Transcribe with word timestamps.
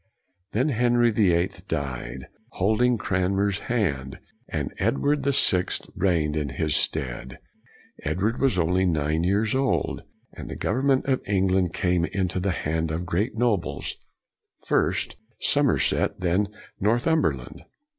Then 0.53 0.69
Henry 0.69 1.11
the 1.11 1.31
Eighth 1.31 1.67
died, 1.67 2.25
holding 2.53 2.97
Cranmer's 2.97 3.59
hand, 3.69 4.17
and 4.49 4.73
Edward 4.79 5.21
the 5.21 5.31
Sixth 5.31 5.87
reigned 5.95 6.35
in 6.35 6.49
his 6.49 6.75
stead. 6.75 7.37
Edward 8.01 8.41
was 8.41 8.57
only 8.57 8.87
nine 8.87 9.23
years 9.23 9.53
old, 9.53 10.01
and 10.33 10.49
the 10.49 10.55
government 10.55 11.05
of 11.05 11.21
England 11.27 11.75
came 11.75 12.05
into 12.05 12.39
the 12.39 12.49
hand 12.49 12.89
of 12.89 13.05
great 13.05 13.37
nobles, 13.37 13.95
first 14.65 15.17
Somerset, 15.39 16.19
then 16.19 16.47
Northumberland. 16.79 17.61